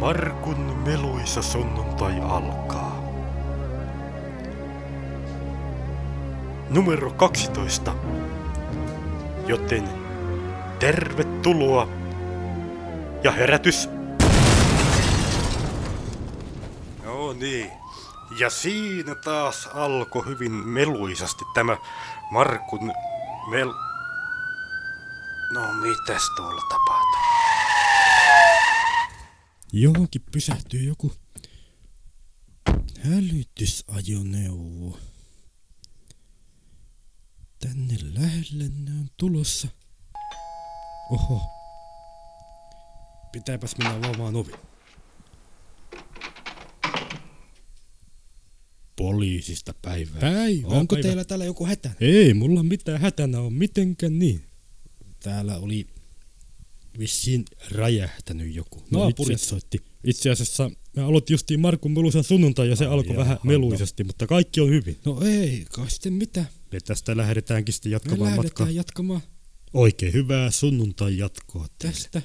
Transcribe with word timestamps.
Markun 0.00 0.82
meluisa 0.84 1.42
sunnuntai 1.42 2.20
alkaa. 2.20 3.04
Numero 6.70 7.10
12. 7.10 7.94
Joten 9.46 9.88
tervetuloa 10.78 11.88
ja 13.24 13.32
herätys. 13.32 13.88
No 17.04 17.32
niin. 17.32 17.70
Ja 18.38 18.50
siinä 18.50 19.14
taas 19.14 19.68
alkoi 19.74 20.26
hyvin 20.26 20.52
meluisasti 20.52 21.44
tämä 21.54 21.76
Markun 22.30 22.92
mel... 23.50 23.72
No 25.50 25.60
mitäs 25.72 26.22
tuolla 26.36 26.62
tapahtuu? 26.68 27.43
Johonkin 29.76 30.22
pysähtyy 30.32 30.82
joku 30.82 31.12
hälytysajoneuvo. 33.00 34.98
Tänne 37.58 37.96
lähelle 38.00 38.64
ne 38.68 38.90
on 39.00 39.08
tulossa. 39.16 39.68
Oho. 41.10 41.42
Pitääpäs 43.32 43.76
mennä 43.78 43.94
avaamaan 43.94 44.36
ovi. 44.36 44.52
Poliisista 48.96 49.74
päivää. 49.82 50.20
Päivä. 50.20 50.66
Onko 50.66 50.94
päivä. 50.94 51.08
teillä 51.08 51.24
täällä 51.24 51.44
joku 51.44 51.66
hätä? 51.66 51.90
Ei 52.00 52.34
mulla 52.34 52.62
mitään 52.62 53.00
hätänä 53.00 53.40
on 53.40 53.52
mitenkään 53.52 54.18
niin. 54.18 54.44
Täällä 55.20 55.58
oli 55.58 55.93
vissiin 56.98 57.44
räjähtänyt 57.70 58.54
joku. 58.54 58.82
No, 58.90 58.98
Naapurit 59.00 59.34
itse, 59.38 59.46
soitti. 59.46 59.78
Itse 60.04 60.30
asiassa 60.30 60.70
me 60.96 61.02
aloitin 61.02 61.34
justiin 61.34 61.60
Markun 61.60 61.92
meluisan 61.92 62.24
sunnuntai 62.24 62.68
ja 62.68 62.76
se 62.76 62.84
Ai 62.86 62.92
alkoi 62.92 63.16
vähän 63.16 63.34
no. 63.36 63.40
meluisesti, 63.44 64.04
mutta 64.04 64.26
kaikki 64.26 64.60
on 64.60 64.68
hyvin. 64.70 64.98
No 65.04 65.20
ei, 65.24 65.64
kai 65.72 65.90
sitten 65.90 66.12
mitä. 66.12 66.44
Me 66.72 66.80
tästä 66.80 67.16
lähdetäänkin 67.16 67.72
sitten 67.74 67.90
Me 67.90 67.94
jatkamaan 67.94 68.20
lähdetään 68.30 68.44
matkaa. 68.44 68.70
jatkamaan 68.70 69.20
Oikein 69.74 70.12
hyvää 70.12 70.50
sunnuntai 70.50 71.18
jatkoa 71.18 71.66
teille. 71.78 71.94
tästä 71.96 72.22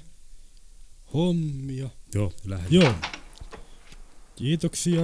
hommia. 1.14 1.90
Joo, 2.16 2.34
lähdetään. 2.46 2.74
Joo. 2.74 2.94
Kiitoksia. 4.36 5.02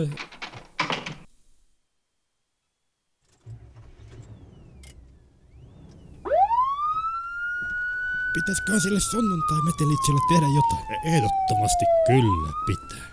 Pitäisikö 8.36 8.80
sille 8.80 9.00
sunnuntai-metelitsille 9.00 10.20
tehdä 10.30 10.48
jotain? 10.56 10.86
Ehdottomasti 11.06 11.86
kyllä 12.08 12.52
pitää. 12.66 13.08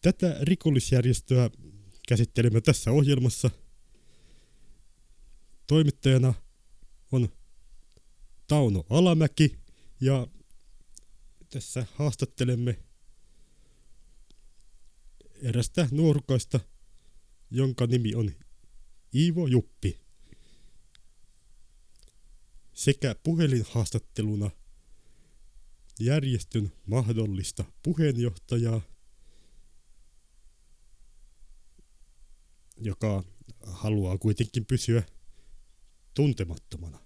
Tätä 0.00 0.36
rikollisjärjestöä 0.40 1.50
käsittelemme 2.08 2.60
tässä 2.60 2.90
ohjelmassa. 2.90 3.50
Toimittajana 5.66 6.34
on 7.12 7.28
Tauno 8.46 8.84
Alamäki 8.90 9.58
ja 10.00 10.26
tässä 11.50 11.86
haastattelemme 11.94 12.78
erästä 15.42 15.88
nuorukaista, 15.90 16.60
jonka 17.50 17.86
nimi 17.86 18.14
on 18.14 18.32
Iivo 19.14 19.46
Juppi. 19.46 20.00
Sekä 22.72 23.16
puhelinhaastatteluna 23.22 24.50
järjestön 26.00 26.72
mahdollista 26.86 27.64
puheenjohtajaa, 27.82 28.80
joka 32.76 33.24
haluaa 33.66 34.18
kuitenkin 34.18 34.66
pysyä 34.66 35.02
tuntemattomana. 36.16 36.98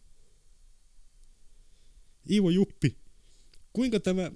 Iivo 2.31 2.51
Juppi, 2.51 2.97
kuinka 3.73 4.01
tämä 4.01 4.33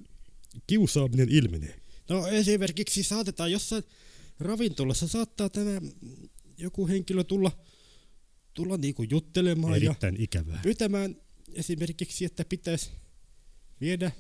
kiusaaminen 0.67 1.29
ilmenee? 1.29 1.81
No 2.09 2.27
esimerkiksi 2.27 3.03
saatetaan 3.03 3.53
jossain 3.53 3.85
ravintolassa 4.39 5.09
saattaa 5.09 5.49
tämä 5.49 5.81
joku 6.59 6.89
henkilö 6.89 7.25
tulla, 7.25 7.53
tulla 8.55 8.77
niinku 8.77 9.03
juttelemaan 9.03 9.83
ja 9.83 9.91
Erittäin 9.91 10.21
ikävää. 10.21 10.61
pyytämään 10.63 11.17
esimerkiksi, 11.53 12.25
että 12.25 12.45
pitäisi 12.45 12.91
viedä, 13.81 14.13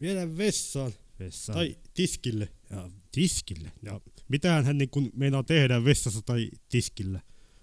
viedä 0.00 0.36
vessaan 0.36 0.92
Vessaan. 1.18 1.56
tai 1.56 1.76
tiskille. 1.94 2.48
ja 2.70 2.90
tiskille. 3.12 3.72
Ja 3.82 4.00
mitähän 4.28 4.64
hän 4.64 4.78
niin 4.78 4.90
meinaa 5.14 5.42
tehdä 5.42 5.84
vessassa 5.84 6.22
tai 6.22 6.50
tiskillä? 6.68 7.20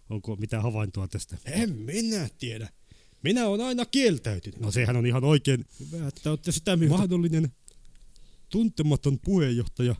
Onko 0.10 0.36
mitään 0.36 0.64
havaintoa 0.64 1.08
tästä? 1.08 1.38
En 1.46 1.76
minä 1.76 2.30
tiedä. 2.38 2.70
Minä 3.24 3.48
olen 3.48 3.62
aina 3.62 3.86
kieltäytynyt. 3.86 4.60
No 4.60 4.72
sehän 4.72 4.96
on 4.96 5.06
ihan 5.06 5.24
oikein 5.24 5.66
Hyvä, 5.80 6.08
että 6.08 6.30
olette 6.30 6.52
sitä 6.52 6.76
mieltä. 6.76 6.98
mahdollinen 6.98 7.52
tuntematon 8.50 9.20
puheenjohtaja. 9.20 9.96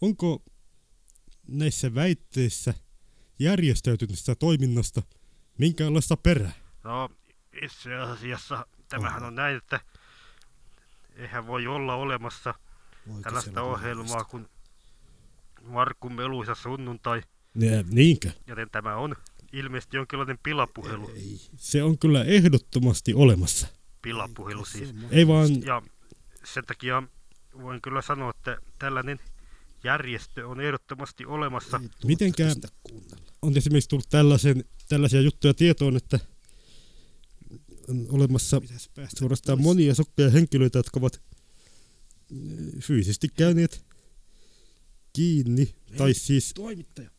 Onko 0.00 0.44
näissä 1.48 1.94
väitteissä 1.94 2.74
järjestäytyneestä 3.38 4.34
toiminnasta 4.34 5.02
minkäänlaista 5.58 6.16
perää? 6.16 6.52
No, 6.84 7.08
itse 7.62 7.94
asiassa 7.94 8.66
tämähän 8.88 9.22
on 9.22 9.34
näin, 9.34 9.56
että 9.56 9.80
eihän 11.16 11.46
voi 11.46 11.66
olla 11.66 11.94
olemassa 11.94 12.54
tällaista 13.22 13.62
ohjelmaa 13.62 14.24
kuin 14.24 14.48
Markku 15.62 16.10
Meluisa 16.10 16.54
sunnuntai, 16.54 17.22
Ja, 17.58 17.84
niinkö? 17.90 18.30
joten 18.46 18.68
tämä 18.72 18.96
on 18.96 19.16
ilmeisesti 19.52 19.96
jonkinlainen 19.96 20.38
pilapuhelu. 20.42 21.10
Se 21.56 21.82
on 21.82 21.98
kyllä 21.98 22.24
ehdottomasti 22.24 23.14
olemassa. 23.14 23.66
Pilapuhelu 24.02 24.64
siis. 24.64 24.94
Ei 25.10 25.26
vaan, 25.26 25.62
Ja 25.62 25.82
sen 26.44 26.64
takia 26.64 27.02
voin 27.62 27.82
kyllä 27.82 28.02
sanoa, 28.02 28.30
että 28.30 28.58
tällainen 28.78 29.18
järjestö 29.84 30.48
on 30.48 30.60
ehdottomasti 30.60 31.26
olemassa. 31.26 31.80
mitenkään 32.04 32.56
on 33.42 33.56
esimerkiksi 33.56 33.88
tullut 33.88 34.08
tällaisen, 34.10 34.64
tällaisia 34.88 35.20
juttuja 35.20 35.54
tietoon, 35.54 35.96
että 35.96 36.18
on 37.88 38.06
olemassa 38.10 38.62
suorastaan 39.18 39.62
monia 39.62 39.94
sokkeja 39.94 40.30
henkilöitä, 40.30 40.78
jotka 40.78 41.00
ovat 41.00 41.20
eh, 42.30 42.80
fyysisesti 42.80 43.28
käyneet 43.28 43.86
kiinni, 45.12 45.74
tai 45.96 46.14
siis 46.14 46.52
Toimittaja. 46.54 47.15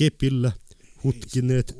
Kepillä 0.00 0.52
hutkineet 1.04 1.74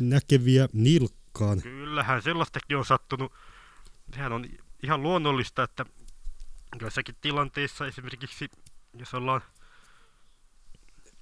näkeviä 0.00 0.68
nilkkaan. 0.72 1.62
Kyllähän 1.62 2.22
sellaistakin 2.22 2.76
on 2.76 2.84
sattunut. 2.84 3.32
Sehän 4.14 4.32
on 4.32 4.44
ihan 4.82 5.02
luonnollista, 5.02 5.62
että 5.62 5.84
joissakin 6.80 7.14
tilanteissa 7.20 7.86
esimerkiksi, 7.86 8.48
jos 8.94 9.14
ollaan 9.14 9.40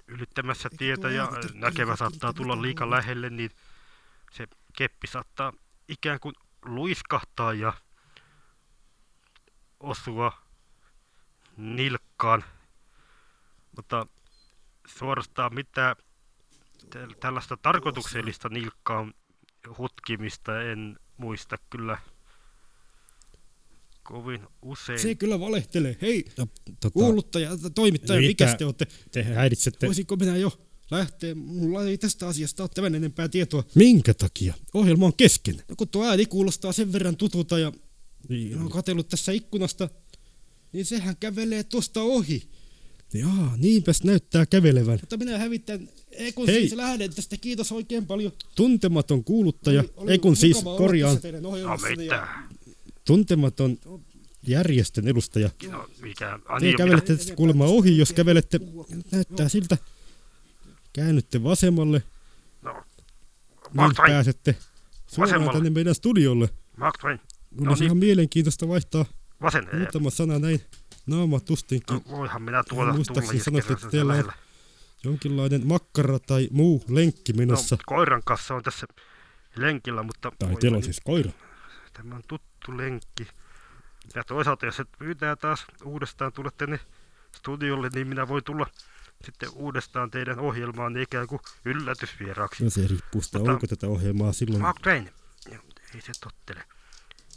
ylittämässä 0.06 0.68
tietä 0.78 1.10
ja 1.10 1.28
näkevä 1.54 1.96
saattaa 1.96 2.32
tulla 2.32 2.62
liika 2.62 2.90
lähelle, 2.90 3.30
niin 3.30 3.50
se 4.32 4.46
keppi 4.76 5.06
saattaa 5.06 5.52
ikään 5.88 6.20
kuin 6.20 6.34
luiskahtaa 6.64 7.52
ja 7.52 7.72
osua 9.80 10.32
nilkkaan. 11.56 12.44
Mutta 13.76 14.06
suorastaan 14.86 15.54
mitään 15.54 15.96
tällaista 17.20 17.56
tarkoituksellista 17.56 18.48
nilkkaan 18.48 19.14
hutkimista 19.78 20.62
en 20.62 20.98
muista 21.16 21.56
kyllä 21.70 21.98
kovin 24.02 24.40
usein. 24.62 24.98
Se 24.98 25.14
kyllä 25.14 25.40
valehtelee. 25.40 25.96
Hei, 26.02 26.24
No, 26.38 26.46
tota, 26.80 26.90
kuuluttaja, 26.90 27.50
toimittaja, 27.74 28.20
Mitä? 28.20 28.44
mikä 28.44 28.56
te 28.56 28.64
olette? 28.64 28.86
te 29.10 29.22
häiritsette. 29.22 29.86
Voisinko 29.86 30.16
minä 30.16 30.36
jo 30.36 30.52
lähteä? 30.90 31.34
Mulla 31.34 31.84
ei 31.84 31.98
tästä 31.98 32.28
asiasta 32.28 32.62
ole 32.62 32.70
tämän 32.74 32.94
enempää 32.94 33.28
tietoa. 33.28 33.64
Minkä 33.74 34.14
takia? 34.14 34.54
Ohjelma 34.74 35.06
on 35.06 35.16
kesken. 35.16 35.56
No 35.68 35.76
kun 35.76 35.88
tuo 35.88 36.06
ääni 36.06 36.26
kuulostaa 36.26 36.72
sen 36.72 36.92
verran 36.92 37.16
tutulta 37.16 37.58
ja 37.58 37.72
Niin, 38.28 38.58
on 38.58 38.70
katsellut 38.70 39.08
tässä 39.08 39.32
ikkunasta, 39.32 39.88
niin 40.72 40.84
sehän 40.84 41.16
kävelee 41.16 41.64
tuosta 41.64 42.00
ohi. 42.02 42.50
Jaa, 43.14 43.54
niinpäs 43.56 44.02
näyttää 44.04 44.46
kävelevän. 44.46 44.98
Mutta 45.00 45.16
minä 45.16 45.38
hävittän, 45.38 45.88
ei 46.10 46.32
kun 46.32 46.46
Hei. 46.46 46.60
siis 46.60 46.72
lähden 46.72 47.14
tästä, 47.14 47.36
kiitos 47.36 47.72
oikein 47.72 48.06
paljon. 48.06 48.32
Tuntematon 48.54 49.24
kuuluttaja, 49.24 49.80
Oli- 49.80 49.90
oli 49.96 50.10
ei 50.12 50.18
kun 50.18 50.36
siis 50.36 50.62
korjaan, 50.62 51.18
No 51.40 51.56
ja- 51.56 51.68
mitä? 51.96 52.28
tuntematon 53.06 53.78
järjestön 54.46 55.08
edustaja. 55.08 55.50
No 55.70 55.88
mikä? 56.02 56.38
Te 56.38 56.44
Ah, 56.52 56.60
niin, 56.62 56.76
kävelette 56.76 57.12
mitä? 57.12 57.24
tästä 57.24 57.36
kuulemma 57.36 57.64
ohi, 57.64 57.98
jos 57.98 58.12
kävelette, 58.12 58.60
näyttää 59.12 59.48
siltä. 59.48 59.78
Käännytte 60.92 61.42
vasemmalle, 61.42 62.02
No. 62.62 62.82
niin 63.74 63.92
pääsette 63.96 64.56
suoraan 65.06 65.30
Vasemmalle. 65.30 65.52
tänne 65.58 65.70
meidän 65.70 65.94
studiolle. 65.94 66.48
Mark 66.76 66.94
Twain. 67.00 67.20
No 67.50 67.68
olisi 67.68 67.80
niin. 67.82 67.86
ihan 67.86 67.96
mielenkiintoista 67.98 68.68
vaihtaa 68.68 69.04
Vasen. 69.42 69.68
muutama 69.78 70.10
sana 70.10 70.38
näin 70.38 70.60
naamatustinkin. 71.06 71.94
No, 71.96 72.02
voihan 72.10 72.42
minä 72.42 72.62
tuoda 72.68 72.92
muistaakseni 72.92 73.40
kerran 73.44 73.72
että 73.72 73.88
teillä 73.88 74.12
on 74.12 74.32
jonkinlainen 75.04 75.66
makkara 75.66 76.18
tai 76.18 76.48
muu 76.50 76.84
lenkki 76.88 77.32
menossa. 77.32 77.74
No, 77.76 77.82
koiran 77.86 78.22
kanssa 78.24 78.54
on 78.54 78.62
tässä 78.62 78.86
lenkillä, 79.56 80.02
mutta 80.02 80.32
tai 80.38 80.48
voi- 80.50 80.60
teillä 80.60 80.76
on 80.76 80.82
siis 80.82 81.00
koira. 81.04 81.30
tämä 81.92 82.14
on 82.14 82.22
tuttu 82.28 82.76
lenkki. 82.76 83.28
Ja 84.14 84.24
toisaalta, 84.24 84.66
jos 84.66 84.80
et 84.80 84.88
pyytää 84.98 85.36
taas 85.36 85.64
uudestaan 85.84 86.32
tulla 86.32 86.50
tänne 86.50 86.80
studiolle, 87.36 87.88
niin 87.94 88.06
minä 88.08 88.28
voin 88.28 88.44
tulla 88.44 88.66
sitten 89.24 89.48
uudestaan 89.54 90.10
teidän 90.10 90.38
ohjelmaan 90.38 90.92
niin 90.92 91.02
ikään 91.02 91.26
kuin 91.26 91.40
yllätysvieraaksi. 91.64 92.64
No 92.64 92.70
se 92.70 92.86
riippuu 92.86 93.22
sitä, 93.22 93.38
Mutta- 93.38 93.52
onko 93.52 93.66
tätä 93.66 93.86
ohjelmaa 93.86 94.32
silloin. 94.32 94.62
Mark 94.62 94.80
Twain. 94.82 95.10
Ei 95.94 96.00
se 96.00 96.12
tottele. 96.20 96.64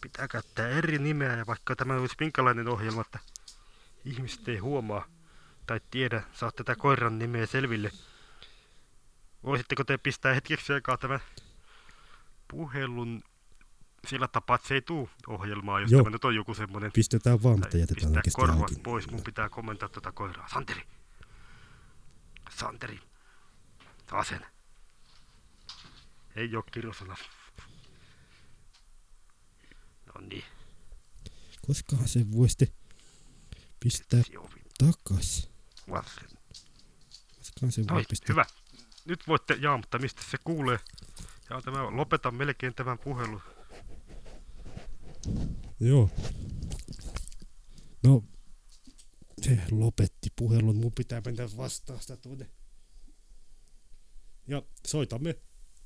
Pitää 0.01 0.27
käyttää 0.27 0.67
eri 0.69 0.97
nimeä 0.99 1.37
ja 1.37 1.45
vaikka 1.47 1.75
tämä 1.75 1.93
olisi 1.93 2.15
minkälainen 2.19 2.67
ohjelma, 2.67 3.01
että 3.01 3.19
ihmiset 4.05 4.47
ei 4.47 4.57
huomaa 4.57 5.07
tai 5.67 5.81
tiedä, 5.91 6.23
saa 6.33 6.51
tätä 6.51 6.75
koiran 6.75 7.19
nimeä 7.19 7.45
selville. 7.45 7.91
Voisitteko 9.43 9.83
te 9.83 9.97
pistää 9.97 10.33
hetkeksi 10.33 10.73
aikaa 10.73 10.97
tämän 10.97 11.19
puhelun 12.47 13.23
sillä 14.07 14.27
tapaa, 14.27 14.55
että 14.55 14.67
se 14.67 14.73
ei 14.73 14.81
tuu 14.81 15.09
ohjelmaa, 15.27 15.79
jos 15.79 15.91
Joo. 15.91 16.03
tämä 16.03 16.11
nyt 16.11 16.25
on 16.25 16.35
joku 16.35 16.53
semmoinen. 16.53 16.91
Pistetään 16.91 17.43
vaan, 17.43 17.59
mutta 17.59 17.77
jätetään 17.77 18.21
pistää 18.23 18.47
korvat 18.47 18.83
pois, 18.83 19.11
mun 19.11 19.23
pitää 19.23 19.49
kommentoida 19.49 19.93
tuota 19.93 20.11
koiraa. 20.11 20.49
Santeri! 20.53 20.81
Santeri! 22.49 22.99
Asen! 24.11 24.45
Ei 26.35 26.55
oo 26.55 26.63
kirjosana. 26.71 27.15
No 30.05 30.21
niin, 30.29 30.43
Koskahan 31.67 32.07
se 32.07 32.31
voisitte 32.31 32.67
pistää 33.79 34.21
takas? 34.77 35.49
Koskahan 37.37 37.71
se 37.71 37.83
voi 37.91 38.03
pistää? 38.09 38.33
hyvä. 38.33 38.45
Nyt 39.05 39.27
voitte 39.27 39.53
jaamuttaa, 39.53 39.99
mistä 39.99 40.21
se 40.31 40.37
kuulee. 40.43 40.79
Ja 41.49 41.61
tämä, 41.61 41.97
lopetan 41.97 42.35
melkein 42.35 42.73
tämän 42.73 42.99
puhelun. 42.99 43.41
Joo. 45.79 46.09
No, 48.03 48.23
se 49.41 49.61
lopetti 49.71 50.29
puhelun. 50.35 50.75
Mun 50.75 50.91
pitää 50.91 51.21
mennä 51.25 51.43
vastaan 51.57 52.01
sitä 52.01 52.17
tuonne. 52.17 52.49
Ja 54.47 54.63
soitamme 54.87 55.35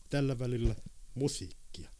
tällä 0.09 0.39
välillä 0.39 0.75
musiikkia. 1.15 1.92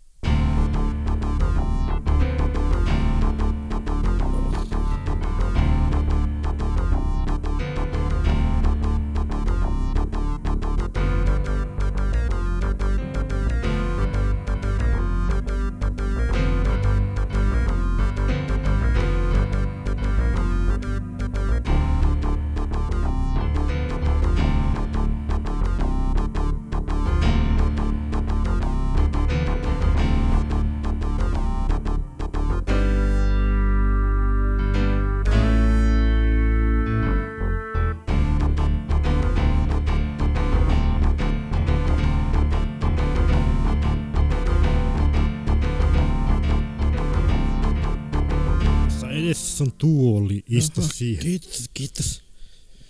Tässä 49.53 49.63
on 49.63 49.71
tuoli, 49.71 50.43
istu 50.49 50.81
Jaha, 50.81 50.93
siihen. 50.93 51.23
Kiitos, 51.23 51.69
kiitos. 51.73 52.23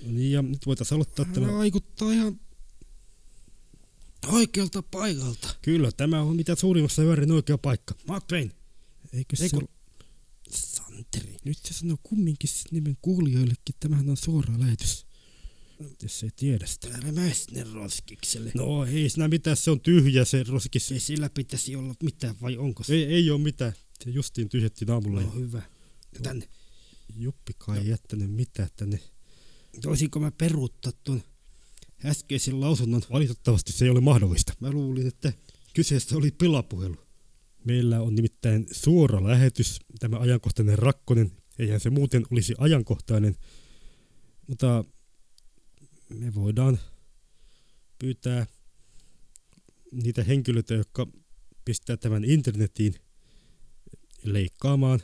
Niin, 0.06 0.32
ja 0.32 0.42
nyt 0.42 0.66
voitaisiin 0.66 0.96
aloittaa 0.96 1.26
tämä. 1.26 1.54
Vaikuttaa 1.54 2.14
ihan 2.14 2.40
oikealta 4.28 4.82
paikalta. 4.82 5.56
Kyllä, 5.62 5.92
tämä 5.92 6.22
on 6.22 6.36
mitä 6.36 6.56
suurimmassa 6.56 7.02
määrin 7.02 7.32
oikea 7.32 7.58
paikka. 7.58 7.96
Mark 8.08 8.24
Twain. 8.28 8.52
Eikö 9.14 9.36
se 9.36 9.44
Eikö- 9.44 9.58
ole... 9.58 9.68
Santeri. 10.50 11.38
Nyt 11.44 11.58
se 11.58 11.74
sanoo 11.74 11.98
kumminkin 12.04 12.50
sen 12.50 12.66
nimen 12.72 12.98
kuulijoillekin. 13.02 13.76
Tämähän 13.80 14.10
on 14.10 14.18
suora 14.18 14.60
lähetys. 14.60 15.06
Jos 16.04 16.24
ei 16.24 16.30
tiedä 16.36 16.66
sitä. 16.66 16.88
Täällä 16.90 17.12
Mäsnen 17.12 17.72
roskikselle. 17.72 18.52
No 18.56 18.86
ei 18.86 19.10
siinä 19.10 19.28
mitään, 19.28 19.58
se 19.58 19.72
on 19.72 19.80
tyhjä 19.80 20.26
se 20.26 20.44
roskis. 20.44 20.92
Ei 20.92 21.00
sillä 21.00 21.30
pitäisi 21.30 21.76
olla 21.76 21.96
mitään 22.04 22.36
vai 22.42 22.58
onko 22.58 22.84
se? 22.84 22.94
Ei, 22.94 23.04
ei 23.04 23.32
ole 23.32 23.42
mitään. 23.42 23.74
Se 24.04 24.10
justiin 24.10 24.50
tyhjettiin 24.50 24.92
aamulla. 24.92 25.22
No 25.22 25.32
hyvä. 25.32 25.62
Ja 26.14 26.20
tänne. 26.24 26.50
Juppikaan 27.16 27.78
ei 27.78 27.88
jättänyt 27.88 28.32
mitään 28.32 28.70
tänne. 28.76 29.00
Voisinko 29.86 30.20
mä 30.20 30.32
peruuttaa 30.32 30.92
tuon 31.04 31.24
äskeisen 32.06 32.62
lausunnon? 32.62 33.02
Valitettavasti 33.12 33.72
se 33.72 33.86
ei 33.86 33.92
ole 33.92 34.02
mahdollista. 34.02 34.54
Mä 34.60 34.72
luulin, 34.72 35.08
että 35.08 35.34
kyseessä 35.74 36.18
oli 36.18 36.32
pilapuhelu. 36.32 36.96
Meillä 37.66 38.02
on 38.02 38.16
nimittäin 38.16 38.66
suora 38.72 39.28
lähetys, 39.28 39.80
tämä 40.00 40.18
ajankohtainen 40.18 40.80
rakkonen. 40.80 41.32
Eihän 41.60 41.80
se 41.80 41.90
muuten 41.90 42.24
olisi 42.32 42.56
ajankohtainen. 42.58 43.36
Mutta 44.48 44.84
me 46.10 46.36
voidaan 46.36 46.80
pyytää 48.00 48.48
niitä 49.92 50.24
henkilöitä, 50.24 50.74
jotka 50.74 51.08
pistää 51.66 51.98
tämän 51.98 52.26
internetiin 52.26 52.96
leikkaamaan 54.24 55.00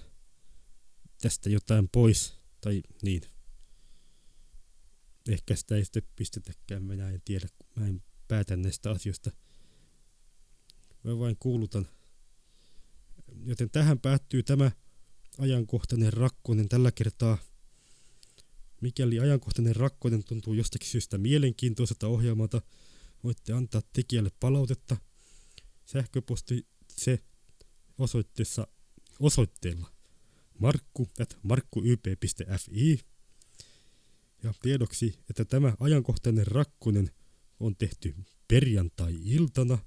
tästä 1.22 1.50
jotain 1.50 1.90
pois. 1.90 2.34
Tai 2.62 2.84
niin. 3.02 3.22
Ehkä 5.30 5.56
sitä 5.56 5.76
ei 5.76 5.84
sitten 5.84 6.04
pistetäkään, 6.16 6.84
minä 6.84 7.10
en 7.10 7.22
tiedä, 7.26 7.48
kun 7.58 7.68
mä 7.76 7.88
en 7.88 8.02
päätä 8.28 8.58
näistä 8.58 8.92
asioista. 8.92 9.32
Mä 11.04 11.20
vain 11.20 11.38
kuulutan. 11.40 11.88
Joten 13.46 13.70
tähän 13.70 14.00
päättyy 14.00 14.44
tämä 14.44 14.72
ajankohtainen 15.38 16.14
rakkonen 16.14 16.70
tällä 16.70 16.92
kertaa. 16.92 17.38
Mikäli 18.82 19.20
ajankohtainen 19.20 19.76
rakkonen 19.76 20.24
tuntuu 20.24 20.54
jostakin 20.54 20.90
syystä 20.90 21.18
mielenkiintoiselta 21.18 22.08
ohjelmalta, 22.08 22.62
voitte 23.24 23.54
antaa 23.54 23.82
tekijälle 23.94 24.32
palautetta. 24.40 24.98
Sähköposti 25.86 26.68
se 26.92 27.20
osoitteessa 27.98 28.68
osoitteella 29.20 29.99
markku 30.60 31.10
at 31.20 31.38
markkuyp.fi. 31.44 33.00
Ja 34.44 34.54
tiedoksi, 34.62 35.20
että 35.30 35.46
tämä 35.46 35.74
ajankohtainen 35.80 36.48
rakkonen 36.48 37.12
on 37.60 37.76
tehty 37.76 38.16
perjantai-iltana 38.48 39.78